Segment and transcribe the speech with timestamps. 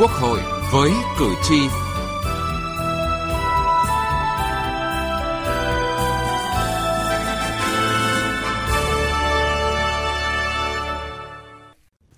[0.00, 0.40] Quốc hội
[0.72, 1.68] với cử tri.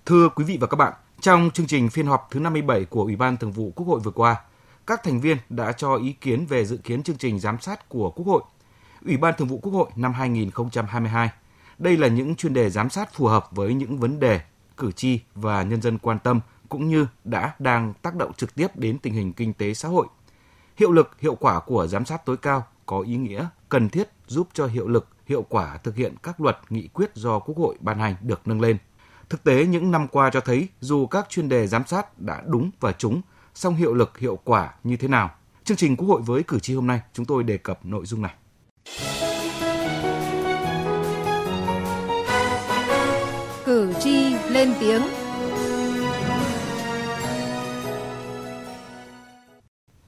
[0.05, 3.15] Thưa quý vị và các bạn, trong chương trình phiên họp thứ 57 của Ủy
[3.15, 4.35] ban Thường vụ Quốc hội vừa qua,
[4.87, 8.11] các thành viên đã cho ý kiến về dự kiến chương trình giám sát của
[8.11, 8.41] Quốc hội,
[9.05, 11.29] Ủy ban Thường vụ Quốc hội năm 2022.
[11.77, 14.41] Đây là những chuyên đề giám sát phù hợp với những vấn đề
[14.77, 18.67] cử tri và nhân dân quan tâm cũng như đã đang tác động trực tiếp
[18.75, 20.07] đến tình hình kinh tế xã hội.
[20.77, 24.47] Hiệu lực, hiệu quả của giám sát tối cao có ý nghĩa cần thiết giúp
[24.53, 27.99] cho hiệu lực, hiệu quả thực hiện các luật, nghị quyết do Quốc hội ban
[27.99, 28.77] hành được nâng lên.
[29.29, 32.71] Thực tế những năm qua cho thấy dù các chuyên đề giám sát đã đúng
[32.79, 33.21] và trúng,
[33.53, 35.29] song hiệu lực, hiệu quả như thế nào?
[35.63, 38.21] Chương trình Quốc hội với cử tri hôm nay chúng tôi đề cập nội dung
[38.21, 38.33] này.
[43.65, 45.01] Cử tri lên tiếng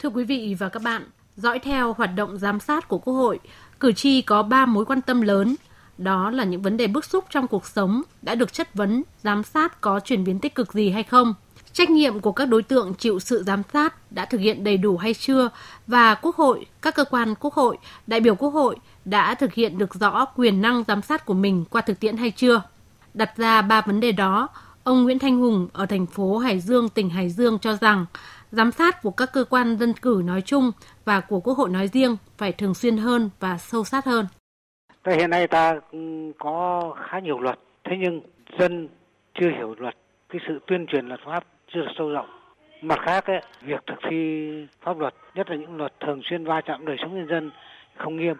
[0.01, 1.03] Thưa quý vị và các bạn,
[1.35, 3.39] dõi theo hoạt động giám sát của Quốc hội,
[3.79, 5.55] cử tri có 3 mối quan tâm lớn.
[5.97, 9.43] Đó là những vấn đề bức xúc trong cuộc sống đã được chất vấn, giám
[9.43, 11.33] sát có chuyển biến tích cực gì hay không,
[11.73, 14.97] trách nhiệm của các đối tượng chịu sự giám sát đã thực hiện đầy đủ
[14.97, 15.49] hay chưa
[15.87, 19.77] và Quốc hội, các cơ quan Quốc hội, đại biểu Quốc hội đã thực hiện
[19.77, 22.61] được rõ quyền năng giám sát của mình qua thực tiễn hay chưa.
[23.13, 24.49] Đặt ra ba vấn đề đó,
[24.83, 28.05] ông Nguyễn Thanh Hùng ở thành phố Hải Dương, tỉnh Hải Dương cho rằng
[28.51, 30.71] giám sát của các cơ quan dân cử nói chung
[31.05, 34.25] và của Quốc hội nói riêng phải thường xuyên hơn và sâu sát hơn.
[35.05, 35.75] hiện nay ta
[36.39, 38.21] có khá nhiều luật, thế nhưng
[38.59, 38.89] dân
[39.33, 39.95] chưa hiểu luật,
[40.29, 42.29] cái sự tuyên truyền luật pháp chưa sâu rộng.
[42.81, 46.61] Mặt khác, ấy, việc thực thi pháp luật, nhất là những luật thường xuyên va
[46.61, 47.51] chạm đời sống nhân dân
[47.97, 48.35] không nghiêm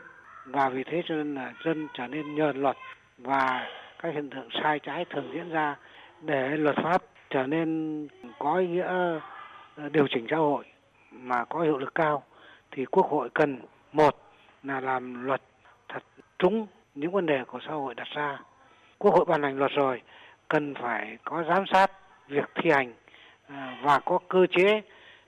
[0.45, 2.77] và vì thế cho nên là dân trở nên nhờn luật
[3.17, 3.67] và
[3.99, 5.75] các hiện tượng sai trái thường diễn ra
[6.21, 8.07] để luật pháp trở nên
[8.39, 9.19] có ý nghĩa
[9.75, 10.65] Ờ, điều chỉnh xã hội
[11.11, 12.23] mà có hiệu lực cao
[12.71, 13.61] thì quốc hội cần
[13.93, 14.15] một
[14.63, 15.41] là làm luật
[15.89, 16.03] thật
[16.39, 18.39] trúng những vấn đề của xã hội đặt ra
[18.97, 20.01] quốc hội ban hành luật rồi
[20.47, 21.91] cần phải có giám sát
[22.27, 22.93] việc thi hành
[23.47, 24.81] ờ, và có cơ chế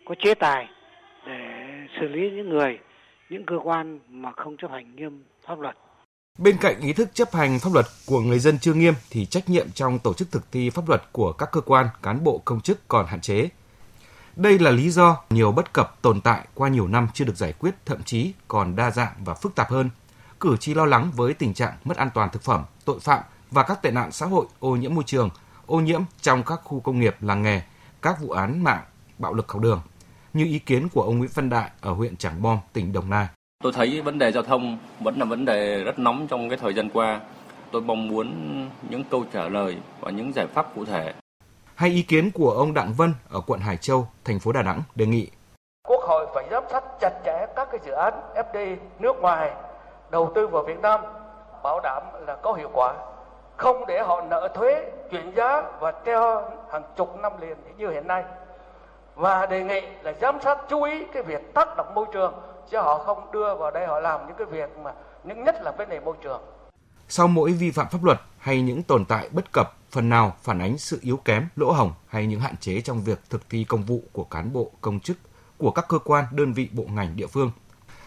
[0.06, 0.68] có chế tài
[1.28, 1.38] để
[2.00, 2.80] xử lý những người
[3.30, 5.78] những cơ quan mà không chấp hành nghiêm pháp luật
[6.40, 9.50] Bên cạnh ý thức chấp hành pháp luật của người dân chưa nghiêm thì trách
[9.50, 12.62] nhiệm trong tổ chức thực thi pháp luật của các cơ quan, cán bộ công
[12.62, 13.50] chức còn hạn chế.
[14.36, 17.54] Đây là lý do nhiều bất cập tồn tại qua nhiều năm chưa được giải
[17.54, 19.90] quyết, thậm chí còn đa dạng và phức tạp hơn.
[20.40, 23.64] Cử tri lo lắng với tình trạng mất an toàn thực phẩm, tội phạm và
[23.64, 25.30] các tệ nạn xã hội, ô nhiễm môi trường,
[25.66, 27.62] ô nhiễm trong các khu công nghiệp, làng nghề,
[28.02, 28.84] các vụ án mạng,
[29.18, 29.82] bạo lực học đường.
[30.34, 33.28] Như ý kiến của ông Nguyễn Văn Đại ở huyện Trảng Bom, tỉnh Đồng Nai.
[33.64, 36.74] Tôi thấy vấn đề giao thông vẫn là vấn đề rất nóng trong cái thời
[36.74, 37.22] gian qua.
[37.72, 38.30] Tôi mong muốn
[38.90, 41.14] những câu trả lời và những giải pháp cụ thể
[41.76, 44.82] hay ý kiến của ông Đặng Vân ở quận Hải Châu, thành phố Đà Nẵng
[44.96, 45.28] đề nghị?
[45.88, 49.52] Quốc hội phải giám sát chặt chẽ các cái dự án FDI nước ngoài
[50.12, 51.02] đầu tư vào Việt Nam
[51.64, 52.94] bảo đảm là có hiệu quả.
[53.58, 58.08] Không để họ nợ thuế chuyển giá và treo hàng chục năm liền như hiện
[58.08, 58.24] nay.
[59.16, 62.34] Và đề nghị là giám sát chú ý cái việc tác động môi trường
[62.70, 65.72] chứ họ không đưa vào đây họ làm những cái việc mà những nhất là
[65.72, 66.42] vấn đề môi trường.
[67.08, 70.60] Sau mỗi vi phạm pháp luật hay những tồn tại bất cập phần nào phản
[70.60, 73.84] ánh sự yếu kém, lỗ hổng hay những hạn chế trong việc thực thi công
[73.84, 75.18] vụ của cán bộ, công chức
[75.58, 77.52] của các cơ quan, đơn vị, bộ ngành, địa phương.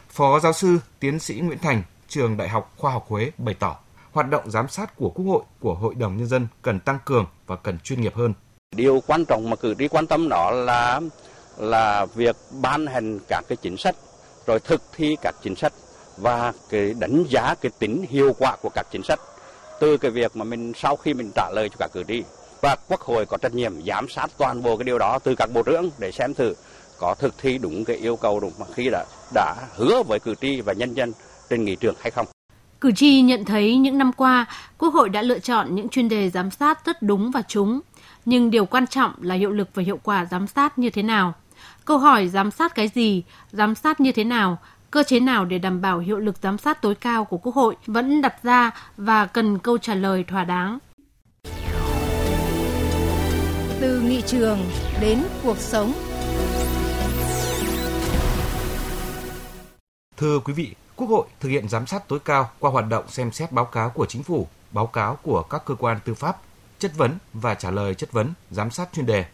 [0.08, 3.76] Phó giáo sư, tiến sĩ Nguyễn Thành, trường Đại học Khoa học Huế bày tỏ,
[4.12, 7.26] hoạt động giám sát của Quốc hội, của Hội đồng Nhân dân cần tăng cường
[7.46, 8.34] và cần chuyên nghiệp hơn.
[8.76, 11.00] Điều quan trọng mà cử tri quan tâm đó là
[11.58, 13.94] là việc ban hành các cái chính sách,
[14.46, 15.72] rồi thực thi các chính sách
[16.16, 19.20] và cái đánh giá cái tính hiệu quả của các chính sách
[19.81, 22.22] từ cái việc mà mình sau khi mình trả lời cho các cử tri
[22.62, 25.50] và quốc hội có trách nhiệm giám sát toàn bộ cái điều đó từ các
[25.54, 26.54] bộ trưởng để xem thử
[26.98, 29.04] có thực thi đúng cái yêu cầu đúng mà khi đã
[29.34, 31.12] đã hứa với cử tri và nhân dân
[31.50, 32.26] trên nghị trường hay không.
[32.81, 34.46] Cử tri nhận thấy những năm qua,
[34.78, 37.81] Quốc hội đã lựa chọn những chuyên đề giám sát rất đúng và trúng,
[38.25, 41.34] nhưng điều quan trọng là hiệu lực và hiệu quả giám sát như thế nào.
[41.84, 44.58] Câu hỏi giám sát cái gì, giám sát như thế nào
[44.96, 47.76] cơ chế nào để đảm bảo hiệu lực giám sát tối cao của Quốc hội
[47.87, 50.78] vẫn đặt ra và cần câu trả lời thỏa đáng.
[53.81, 54.58] Từ nghị trường
[55.00, 55.93] đến cuộc sống.
[60.16, 63.32] Thưa quý vị, Quốc hội thực hiện giám sát tối cao qua hoạt động xem
[63.32, 66.37] xét báo cáo của chính phủ, báo cáo của các cơ quan tư pháp,
[66.78, 69.25] chất vấn và trả lời chất vấn, giám sát chuyên đề,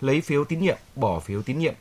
[0.00, 1.74] lấy phiếu tín nhiệm, bỏ phiếu tín nhiệm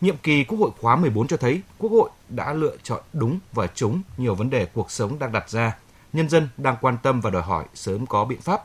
[0.00, 3.66] Nhiệm kỳ Quốc hội khóa 14 cho thấy Quốc hội đã lựa chọn đúng và
[3.66, 5.76] trúng nhiều vấn đề cuộc sống đang đặt ra,
[6.12, 8.64] nhân dân đang quan tâm và đòi hỏi sớm có biện pháp.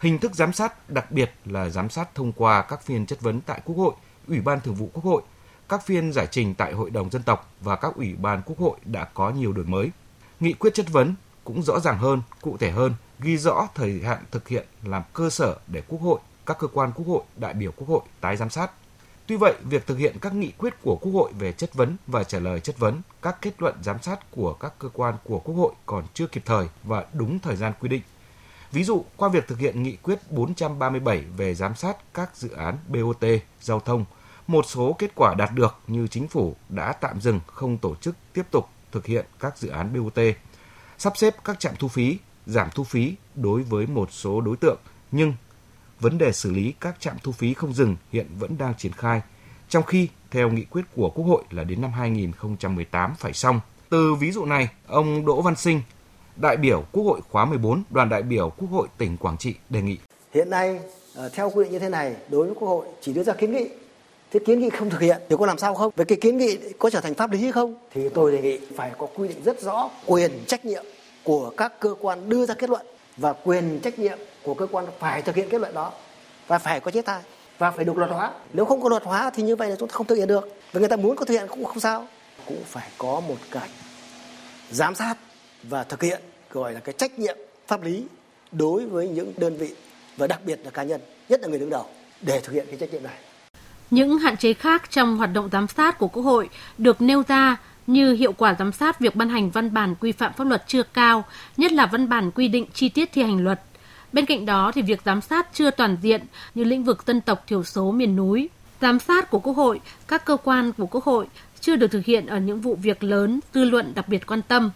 [0.00, 3.40] Hình thức giám sát đặc biệt là giám sát thông qua các phiên chất vấn
[3.40, 3.92] tại Quốc hội,
[4.28, 5.22] Ủy ban Thường vụ Quốc hội,
[5.68, 8.76] các phiên giải trình tại Hội đồng dân tộc và các ủy ban Quốc hội
[8.84, 9.90] đã có nhiều đổi mới.
[10.40, 14.18] Nghị quyết chất vấn cũng rõ ràng hơn, cụ thể hơn, ghi rõ thời hạn
[14.30, 17.72] thực hiện làm cơ sở để Quốc hội, các cơ quan Quốc hội, đại biểu
[17.76, 18.70] Quốc hội tái giám sát.
[19.30, 22.24] Tuy vậy, việc thực hiện các nghị quyết của Quốc hội về chất vấn và
[22.24, 25.54] trả lời chất vấn, các kết luận giám sát của các cơ quan của Quốc
[25.54, 28.02] hội còn chưa kịp thời và đúng thời gian quy định.
[28.72, 32.78] Ví dụ, qua việc thực hiện nghị quyết 437 về giám sát các dự án
[32.88, 33.24] BOT,
[33.60, 34.04] giao thông,
[34.46, 38.16] một số kết quả đạt được như chính phủ đã tạm dừng không tổ chức
[38.32, 40.18] tiếp tục thực hiện các dự án BOT,
[40.98, 44.78] sắp xếp các trạm thu phí, giảm thu phí đối với một số đối tượng,
[45.12, 45.34] nhưng
[46.00, 49.20] vấn đề xử lý các trạm thu phí không dừng hiện vẫn đang triển khai,
[49.68, 53.60] trong khi theo nghị quyết của Quốc hội là đến năm 2018 phải xong.
[53.90, 55.82] Từ ví dụ này, ông Đỗ Văn Sinh,
[56.36, 59.82] đại biểu Quốc hội khóa 14, đoàn đại biểu Quốc hội tỉnh Quảng Trị đề
[59.82, 59.98] nghị.
[60.34, 60.80] Hiện nay,
[61.14, 63.52] ờ, theo quy định như thế này, đối với Quốc hội chỉ đưa ra kiến
[63.52, 63.68] nghị.
[64.32, 65.92] Thế kiến nghị không thực hiện thì có làm sao không?
[65.96, 67.74] Về cái kiến nghị có trở thành pháp lý hay không?
[67.94, 70.84] Thì tôi đề nghị phải có quy định rất rõ quyền trách nhiệm
[71.24, 72.86] của các cơ quan đưa ra kết luận
[73.20, 75.92] và quyền trách nhiệm của cơ quan phải thực hiện kết luận đó
[76.46, 77.22] và phải có chế tài
[77.58, 78.32] và phải được luật hóa.
[78.52, 80.48] Nếu không có luật hóa thì như vậy là chúng ta không thực hiện được.
[80.72, 82.06] Và người ta muốn có thực hiện cũng không sao.
[82.46, 83.68] Cũng phải có một cái
[84.70, 85.14] giám sát
[85.62, 87.36] và thực hiện gọi là cái trách nhiệm
[87.66, 88.04] pháp lý
[88.52, 89.74] đối với những đơn vị
[90.16, 91.86] và đặc biệt là cá nhân, nhất là người đứng đầu
[92.20, 93.18] để thực hiện cái trách nhiệm này.
[93.90, 97.56] Những hạn chế khác trong hoạt động giám sát của Quốc hội được nêu ra
[97.92, 100.82] như hiệu quả giám sát việc ban hành văn bản quy phạm pháp luật chưa
[100.82, 101.24] cao,
[101.56, 103.60] nhất là văn bản quy định chi tiết thi hành luật.
[104.12, 106.22] Bên cạnh đó thì việc giám sát chưa toàn diện
[106.54, 108.48] như lĩnh vực dân tộc thiểu số miền núi.
[108.80, 111.26] Giám sát của Quốc hội, các cơ quan của Quốc hội
[111.60, 114.70] chưa được thực hiện ở những vụ việc lớn dư luận đặc biệt quan tâm.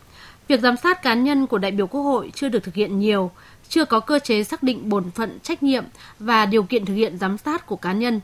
[0.48, 3.30] Việc giám sát cá nhân của đại biểu Quốc hội chưa được thực hiện nhiều,
[3.68, 5.84] chưa có cơ chế xác định bổn phận trách nhiệm
[6.18, 8.20] và điều kiện thực hiện giám sát của cá nhân.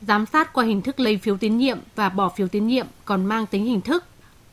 [0.00, 3.26] Giám sát qua hình thức lấy phiếu tín nhiệm và bỏ phiếu tín nhiệm còn
[3.26, 4.04] mang tính hình thức.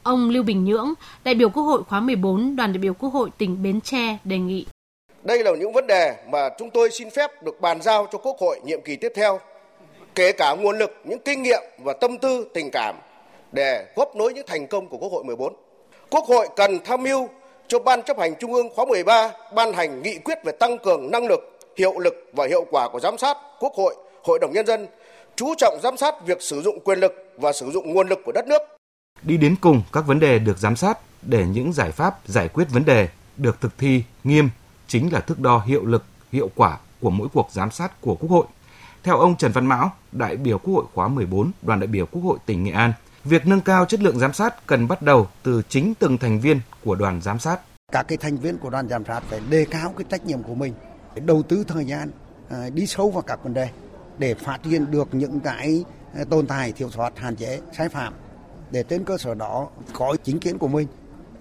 [0.04, 3.30] Ông Lưu Bình Nhưỡng, đại biểu Quốc hội khóa 14, đoàn đại biểu Quốc hội
[3.38, 4.66] tỉnh Bến Tre đề nghị.
[5.24, 8.38] Đây là những vấn đề mà chúng tôi xin phép được bàn giao cho Quốc
[8.40, 9.40] hội nhiệm kỳ tiếp theo,
[10.16, 12.96] kể cả nguồn lực, những kinh nghiệm và tâm tư, tình cảm
[13.52, 15.54] để góp nối những thành công của Quốc hội 14.
[16.10, 17.28] Quốc hội cần tham mưu
[17.68, 21.12] cho Ban chấp hành Trung ương khóa 13 ban hành nghị quyết về tăng cường
[21.12, 24.66] năng lực, hiệu lực và hiệu quả của giám sát Quốc hội, Hội đồng Nhân
[24.66, 24.88] dân,
[25.36, 28.32] chú trọng giám sát việc sử dụng quyền lực và sử dụng nguồn lực của
[28.32, 28.62] đất nước.
[29.24, 32.70] Đi đến cùng các vấn đề được giám sát để những giải pháp giải quyết
[32.70, 34.50] vấn đề được thực thi nghiêm
[34.88, 38.30] chính là thước đo hiệu lực, hiệu quả của mỗi cuộc giám sát của Quốc
[38.30, 38.46] hội.
[39.04, 42.22] Theo ông Trần Văn Mão, đại biểu Quốc hội khóa 14, đoàn đại biểu Quốc
[42.22, 42.94] hội tỉnh Nghệ An,
[43.24, 46.60] việc nâng cao chất lượng giám sát cần bắt đầu từ chính từng thành viên
[46.84, 47.60] của đoàn giám sát.
[47.92, 50.56] Các cái thành viên của đoàn giám sát phải đề cao cái trách nhiệm của
[50.56, 50.74] mình,
[51.16, 52.12] đầu tư thời gian,
[52.50, 53.70] à, đi sâu vào các vấn đề
[54.18, 55.86] để phát hiện được những cái
[56.16, 58.14] à, tồn tại thiếu sót hạn chế sai phạm
[58.74, 60.88] để trên cơ sở đó có chính kiến của mình.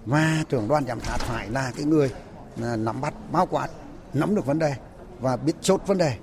[0.05, 2.11] Và trưởng đoàn giám sát phải là cái người
[2.63, 3.67] à, nắm bắt, bao quát,
[4.13, 4.73] nắm được vấn đề
[5.19, 6.17] và biết chốt vấn đề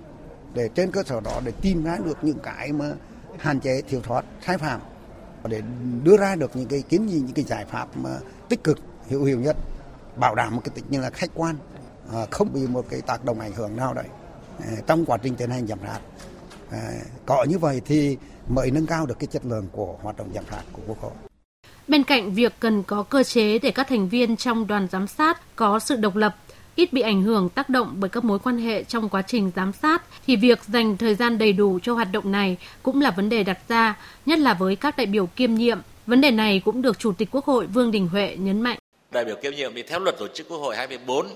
[0.54, 2.92] để trên cơ sở đó để tìm ra được những cái mà
[3.38, 4.80] hạn chế, thiếu sót, sai phạm,
[5.44, 5.62] để
[6.04, 8.10] đưa ra được những cái kiến nghị, những cái giải pháp mà
[8.48, 8.78] tích cực,
[9.08, 9.56] hữu hiệu nhất,
[10.16, 11.56] bảo đảm một cái tính như là khách quan
[12.12, 14.06] à, không bị một cái tác động ảnh hưởng nào đấy
[14.60, 16.00] à, trong quá trình tiến hành giám sát
[17.26, 18.16] có như vậy thì
[18.48, 21.12] mới nâng cao được cái chất lượng của hoạt động giám sát của quốc hội
[21.90, 25.56] Bên cạnh việc cần có cơ chế để các thành viên trong đoàn giám sát
[25.56, 26.36] có sự độc lập,
[26.74, 29.72] ít bị ảnh hưởng tác động bởi các mối quan hệ trong quá trình giám
[29.72, 33.28] sát thì việc dành thời gian đầy đủ cho hoạt động này cũng là vấn
[33.28, 35.80] đề đặt ra, nhất là với các đại biểu kiêm nhiệm.
[36.06, 38.78] Vấn đề này cũng được Chủ tịch Quốc hội Vương Đình Huệ nhấn mạnh.
[39.10, 41.26] Đại biểu kiêm nhiệm thì theo luật tổ chức Quốc hội 2014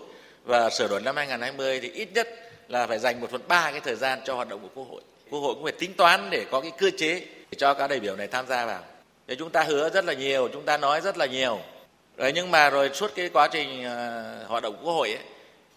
[0.45, 2.29] và sửa đổi năm 2020 thì ít nhất
[2.69, 5.03] là phải dành một phần ba cái thời gian cho hoạt động của Quốc hội.
[5.31, 8.01] Quốc hội cũng phải tính toán để có cái cơ chế để cho các đại
[8.01, 8.83] biểu này tham gia vào.
[9.27, 11.61] Để chúng ta hứa rất là nhiều, chúng ta nói rất là nhiều.
[12.17, 15.25] Rồi nhưng mà rồi suốt cái quá trình uh, hoạt động quốc hội ấy,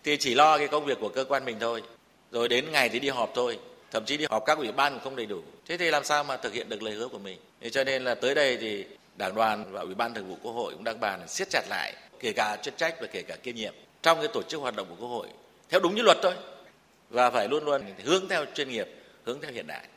[0.03, 1.83] thì chỉ lo cái công việc của cơ quan mình thôi.
[2.31, 3.59] Rồi đến ngày thì đi họp thôi,
[3.91, 5.41] thậm chí đi họp các ủy ban cũng không đầy đủ.
[5.67, 7.37] Thế thì làm sao mà thực hiện được lời hứa của mình?
[7.61, 8.85] Thế cho nên là tới đây thì
[9.15, 11.93] Đảng đoàn và Ủy ban Thường vụ Quốc hội cũng đang bàn siết chặt lại
[12.19, 14.87] kể cả chức trách và kể cả kiêm nhiệm trong cái tổ chức hoạt động
[14.89, 15.27] của Quốc hội
[15.69, 16.33] theo đúng như luật thôi
[17.09, 18.87] và phải luôn luôn hướng theo chuyên nghiệp,
[19.27, 19.87] hướng theo hiện đại.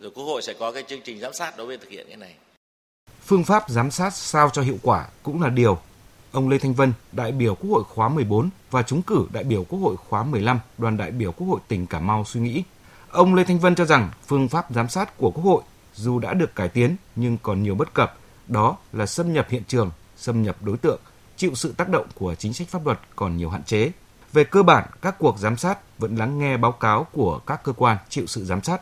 [0.00, 2.16] Rồi Quốc hội sẽ có cái chương trình giám sát đối với thực hiện cái
[2.16, 2.34] này.
[3.24, 5.78] Phương pháp giám sát sao cho hiệu quả cũng là điều
[6.32, 9.64] ông Lê Thanh Vân, đại biểu Quốc hội khóa 14 và trúng cử đại biểu
[9.64, 12.62] Quốc hội khóa 15, đoàn đại biểu Quốc hội tỉnh Cà Mau suy nghĩ.
[13.10, 15.62] Ông Lê Thanh Vân cho rằng phương pháp giám sát của Quốc hội
[15.94, 18.16] dù đã được cải tiến nhưng còn nhiều bất cập,
[18.48, 21.00] đó là xâm nhập hiện trường, xâm nhập đối tượng,
[21.36, 23.90] chịu sự tác động của chính sách pháp luật còn nhiều hạn chế.
[24.32, 27.72] Về cơ bản, các cuộc giám sát vẫn lắng nghe báo cáo của các cơ
[27.72, 28.80] quan chịu sự giám sát,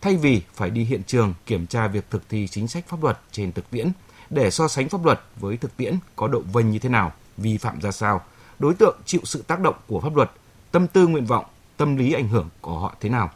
[0.00, 3.18] thay vì phải đi hiện trường kiểm tra việc thực thi chính sách pháp luật
[3.32, 3.92] trên thực tiễn
[4.30, 7.58] để so sánh pháp luật với thực tiễn có độ vênh như thế nào, vi
[7.58, 8.24] phạm ra sao,
[8.58, 10.30] đối tượng chịu sự tác động của pháp luật,
[10.70, 11.44] tâm tư nguyện vọng,
[11.76, 13.30] tâm lý ảnh hưởng của họ thế nào.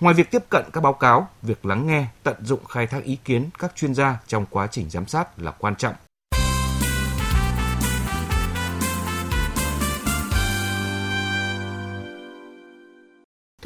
[0.00, 3.18] Ngoài việc tiếp cận các báo cáo, việc lắng nghe, tận dụng khai thác ý
[3.24, 5.94] kiến các chuyên gia trong quá trình giám sát là quan trọng.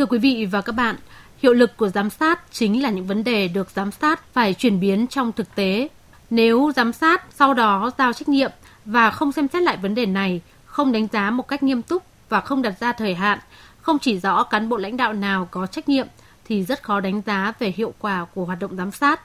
[0.02, 0.96] Thưa quý vị và các bạn,
[1.42, 4.80] hiệu lực của giám sát chính là những vấn đề được giám sát phải chuyển
[4.80, 5.88] biến trong thực tế.
[6.30, 8.50] Nếu giám sát sau đó giao trách nhiệm
[8.84, 12.02] và không xem xét lại vấn đề này, không đánh giá một cách nghiêm túc
[12.28, 13.38] và không đặt ra thời hạn,
[13.80, 16.06] không chỉ rõ cán bộ lãnh đạo nào có trách nhiệm
[16.44, 19.20] thì rất khó đánh giá về hiệu quả của hoạt động giám sát.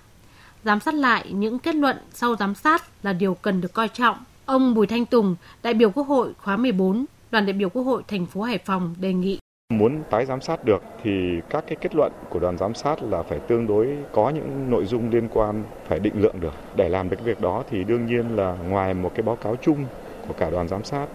[0.63, 4.17] Giám sát lại những kết luận sau giám sát là điều cần được coi trọng.
[4.45, 8.03] Ông Bùi Thanh Tùng, đại biểu Quốc hội khóa 14, đoàn đại biểu Quốc hội
[8.07, 9.39] thành phố Hải Phòng đề nghị
[9.73, 13.23] Muốn tái giám sát được thì các cái kết luận của đoàn giám sát là
[13.23, 16.53] phải tương đối có những nội dung liên quan, phải định lượng được.
[16.75, 19.55] Để làm được cái việc đó thì đương nhiên là ngoài một cái báo cáo
[19.61, 19.85] chung
[20.27, 21.07] của cả đoàn giám sát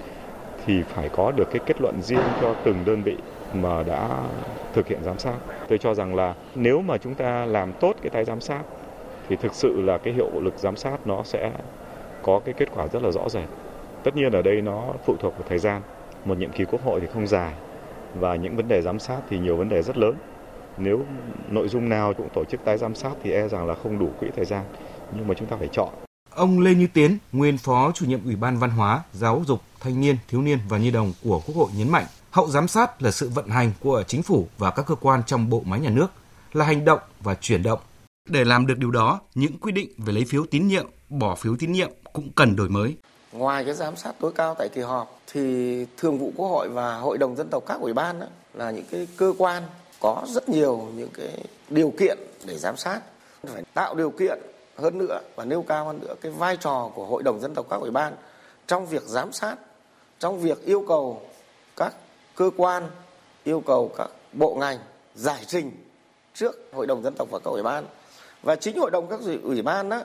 [0.66, 3.16] thì phải có được cái kết luận riêng cho từng đơn vị
[3.54, 4.08] mà đã
[4.72, 5.36] thực hiện giám sát.
[5.68, 8.62] Tôi cho rằng là nếu mà chúng ta làm tốt cái tái giám sát
[9.28, 11.52] thì thực sự là cái hiệu lực giám sát nó sẽ
[12.22, 13.48] có cái kết quả rất là rõ rệt.
[14.02, 15.82] Tất nhiên ở đây nó phụ thuộc vào thời gian.
[16.24, 17.52] Một nhiệm kỳ quốc hội thì không dài
[18.14, 20.14] và những vấn đề giám sát thì nhiều vấn đề rất lớn.
[20.78, 21.04] Nếu
[21.50, 24.10] nội dung nào cũng tổ chức tái giám sát thì e rằng là không đủ
[24.20, 24.64] quỹ thời gian,
[25.16, 25.88] nhưng mà chúng ta phải chọn.
[26.34, 30.00] Ông Lê Như Tiến, nguyên phó chủ nhiệm Ủy ban Văn hóa, Giáo dục, Thanh
[30.00, 33.10] niên, Thiếu niên và Nhi đồng của Quốc hội nhấn mạnh, hậu giám sát là
[33.10, 36.06] sự vận hành của chính phủ và các cơ quan trong bộ máy nhà nước,
[36.52, 37.80] là hành động và chuyển động.
[38.28, 41.56] Để làm được điều đó, những quy định về lấy phiếu tín nhiệm, bỏ phiếu
[41.56, 42.96] tín nhiệm cũng cần đổi mới.
[43.32, 46.96] Ngoài cái giám sát tối cao tại kỳ họp thì Thường vụ Quốc hội và
[46.96, 49.62] Hội đồng dân tộc các ủy ban đó, là những cái cơ quan
[50.00, 53.00] có rất nhiều những cái điều kiện để giám sát
[53.42, 54.38] phải tạo điều kiện
[54.76, 57.66] hơn nữa và nêu cao hơn nữa cái vai trò của Hội đồng dân tộc
[57.70, 58.16] các ủy ban
[58.66, 59.56] trong việc giám sát,
[60.18, 61.22] trong việc yêu cầu
[61.76, 61.92] các
[62.36, 62.90] cơ quan,
[63.44, 64.78] yêu cầu các bộ ngành
[65.14, 65.70] giải trình
[66.34, 67.84] trước Hội đồng dân tộc và các ủy ban.
[68.42, 70.02] Và chính Hội đồng các ủy ban đó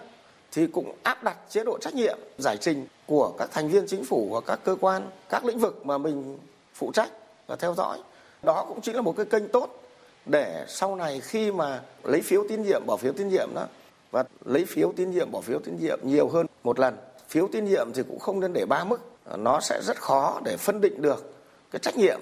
[0.57, 4.05] thì cũng áp đặt chế độ trách nhiệm giải trình của các thành viên chính
[4.05, 6.37] phủ và các cơ quan, các lĩnh vực mà mình
[6.73, 7.09] phụ trách
[7.47, 7.97] và theo dõi.
[8.43, 9.83] Đó cũng chính là một cái kênh tốt
[10.25, 13.65] để sau này khi mà lấy phiếu tín nhiệm bỏ phiếu tín nhiệm đó
[14.11, 16.97] và lấy phiếu tín nhiệm bỏ phiếu tín nhiệm nhiều hơn một lần
[17.27, 18.99] phiếu tín nhiệm thì cũng không nên để ba mức
[19.37, 21.33] nó sẽ rất khó để phân định được
[21.71, 22.19] cái trách nhiệm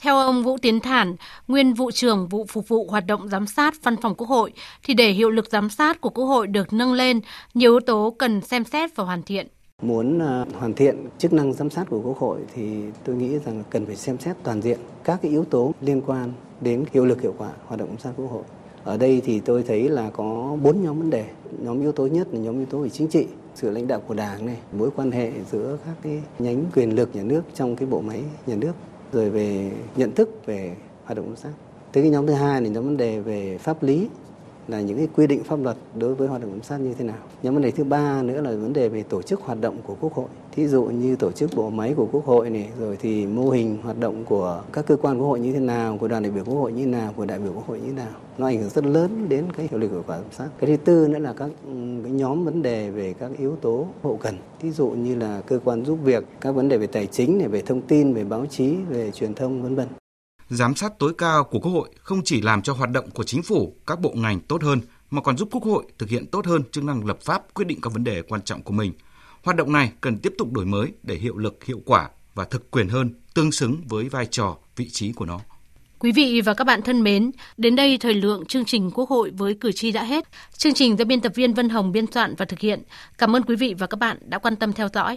[0.00, 1.16] theo ông Vũ Tiến Thản,
[1.48, 4.52] nguyên vụ trưởng vụ phục vụ hoạt động giám sát văn phòng Quốc hội,
[4.82, 7.20] thì để hiệu lực giám sát của Quốc hội được nâng lên,
[7.54, 9.46] nhiều yếu tố cần xem xét và hoàn thiện.
[9.82, 13.62] Muốn à, hoàn thiện chức năng giám sát của Quốc hội thì tôi nghĩ rằng
[13.70, 17.22] cần phải xem xét toàn diện các cái yếu tố liên quan đến hiệu lực
[17.22, 18.42] hiệu quả hoạt động giám sát Quốc hội.
[18.84, 21.24] Ở đây thì tôi thấy là có bốn nhóm vấn đề.
[21.58, 24.14] Nhóm yếu tố nhất là nhóm yếu tố về chính trị, sự lãnh đạo của
[24.14, 27.88] Đảng này, mối quan hệ giữa các cái nhánh quyền lực nhà nước trong cái
[27.88, 28.72] bộ máy nhà nước
[29.12, 31.50] rồi về nhận thức về hoạt động giám sát.
[31.92, 34.08] Thế cái nhóm thứ hai là nhóm vấn đề về pháp lý
[34.68, 37.04] là những cái quy định pháp luật đối với hoạt động giám sát như thế
[37.04, 37.16] nào.
[37.42, 39.96] Nhóm vấn đề thứ ba nữa là vấn đề về tổ chức hoạt động của
[40.00, 40.26] Quốc hội.
[40.52, 43.78] Thí dụ như tổ chức bộ máy của Quốc hội này, rồi thì mô hình
[43.82, 46.44] hoạt động của các cơ quan Quốc hội như thế nào, của đoàn đại biểu
[46.44, 48.12] Quốc hội như thế nào, của đại biểu Quốc hội như thế nào.
[48.38, 50.48] Nó ảnh hưởng rất lớn đến cái hiệu lực của quả giám sát.
[50.58, 51.72] Cái thứ tư nữa là các ừ,
[52.02, 54.34] cái nhóm vấn đề về các yếu tố hậu cần.
[54.60, 57.48] Thí dụ như là cơ quan giúp việc, các vấn đề về tài chính, này,
[57.48, 59.86] về thông tin, về báo chí, về truyền thông vân vân
[60.48, 63.42] giám sát tối cao của Quốc hội không chỉ làm cho hoạt động của chính
[63.42, 66.62] phủ, các bộ ngành tốt hơn mà còn giúp Quốc hội thực hiện tốt hơn
[66.72, 68.92] chức năng lập pháp quyết định các vấn đề quan trọng của mình.
[69.44, 72.70] Hoạt động này cần tiếp tục đổi mới để hiệu lực hiệu quả và thực
[72.70, 75.40] quyền hơn, tương xứng với vai trò, vị trí của nó.
[75.98, 79.30] Quý vị và các bạn thân mến, đến đây thời lượng chương trình Quốc hội
[79.30, 80.24] với cử tri đã hết.
[80.56, 82.82] Chương trình do biên tập viên Vân Hồng biên soạn và thực hiện.
[83.18, 85.16] Cảm ơn quý vị và các bạn đã quan tâm theo dõi.